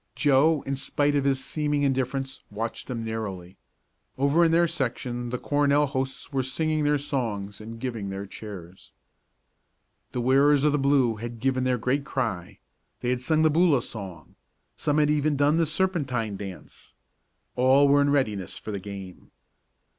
Joe, 0.15 0.63
in 0.63 0.75
spite 0.77 1.13
of 1.13 1.25
his 1.25 1.45
seeming 1.45 1.83
indifference, 1.83 2.41
watched 2.49 2.87
them 2.87 3.03
narrowly. 3.05 3.55
Over 4.17 4.43
in 4.43 4.51
their 4.51 4.67
section 4.67 5.29
the 5.29 5.37
Cornell 5.37 5.85
hosts 5.85 6.33
were 6.33 6.41
singing 6.41 6.83
their 6.83 6.97
songs 6.97 7.61
and 7.61 7.79
giving 7.79 8.09
their 8.09 8.25
cheers. 8.25 8.93
The 10.11 10.19
wearers 10.19 10.63
of 10.63 10.71
the 10.71 10.79
blue 10.79 11.17
had 11.17 11.39
given 11.39 11.65
their 11.65 11.77
great 11.77 12.03
cry 12.03 12.57
they 13.01 13.11
had 13.11 13.21
sung 13.21 13.43
the 13.43 13.51
Boola 13.51 13.83
song 13.83 14.33
some 14.75 14.97
had 14.97 15.11
even 15.11 15.35
done 15.37 15.57
the 15.57 15.67
serpentine 15.67 16.35
dance. 16.35 16.95
All 17.55 17.87
was 17.87 18.01
in 18.01 18.09
readiness 18.09 18.57
for 18.57 18.71
the 18.71 18.79
game. 18.79 19.29